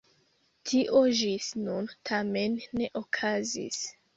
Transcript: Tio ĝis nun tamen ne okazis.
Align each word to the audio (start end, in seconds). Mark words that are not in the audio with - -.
Tio 0.69 1.01
ĝis 1.19 1.51
nun 1.67 1.91
tamen 2.11 2.59
ne 2.81 2.91
okazis. 3.03 3.83